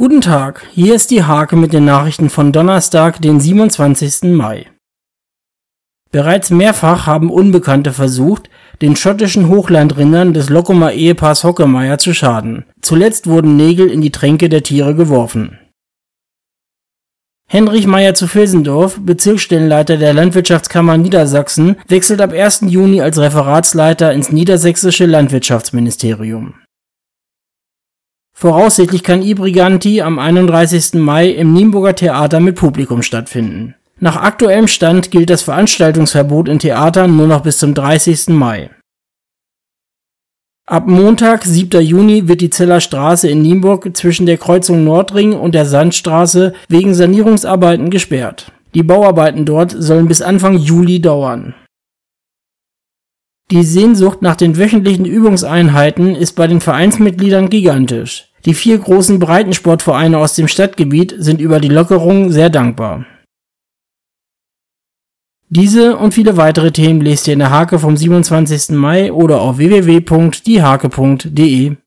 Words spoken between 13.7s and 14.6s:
in die Tränke